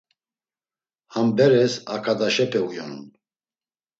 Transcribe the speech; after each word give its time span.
Ham 1.13 1.27
beres 1.37 1.73
aǩadaşepe 1.95 2.59
uyonun. 2.67 3.05